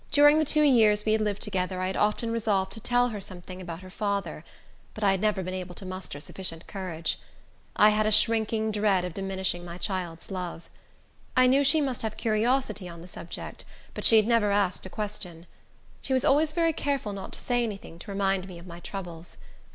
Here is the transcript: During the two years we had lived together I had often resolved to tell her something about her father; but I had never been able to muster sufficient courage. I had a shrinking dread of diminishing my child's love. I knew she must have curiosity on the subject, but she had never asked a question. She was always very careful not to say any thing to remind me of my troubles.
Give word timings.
During 0.09 0.39
the 0.39 0.45
two 0.45 0.63
years 0.63 1.05
we 1.05 1.11
had 1.11 1.21
lived 1.21 1.43
together 1.43 1.79
I 1.79 1.85
had 1.85 1.95
often 1.95 2.31
resolved 2.31 2.71
to 2.71 2.79
tell 2.79 3.09
her 3.09 3.21
something 3.21 3.61
about 3.61 3.81
her 3.81 3.91
father; 3.91 4.43
but 4.95 5.03
I 5.03 5.11
had 5.11 5.21
never 5.21 5.43
been 5.43 5.53
able 5.53 5.75
to 5.75 5.85
muster 5.85 6.19
sufficient 6.19 6.65
courage. 6.65 7.19
I 7.75 7.89
had 7.89 8.07
a 8.07 8.11
shrinking 8.11 8.71
dread 8.71 9.05
of 9.05 9.13
diminishing 9.13 9.63
my 9.63 9.77
child's 9.77 10.31
love. 10.31 10.71
I 11.37 11.45
knew 11.45 11.63
she 11.63 11.81
must 11.81 12.01
have 12.01 12.17
curiosity 12.17 12.89
on 12.89 13.03
the 13.03 13.07
subject, 13.07 13.63
but 13.93 14.03
she 14.03 14.15
had 14.17 14.25
never 14.25 14.49
asked 14.49 14.87
a 14.87 14.89
question. 14.89 15.45
She 16.01 16.13
was 16.13 16.25
always 16.25 16.51
very 16.51 16.73
careful 16.73 17.13
not 17.13 17.33
to 17.33 17.39
say 17.39 17.61
any 17.61 17.77
thing 17.77 17.99
to 17.99 18.09
remind 18.11 18.47
me 18.47 18.57
of 18.57 18.65
my 18.65 18.79
troubles. 18.79 19.37